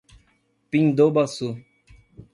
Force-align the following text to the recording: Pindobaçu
Pindobaçu 0.71 1.49